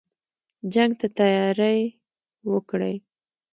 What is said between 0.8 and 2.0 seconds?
ته تیاری